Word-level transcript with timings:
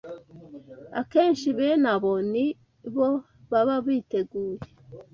Akenshi 0.99 1.47
bene 1.57 1.87
abo 1.93 2.11
ni 2.31 2.45
bo 2.93 3.09
baba 3.51 3.75
biteguye 3.85 4.57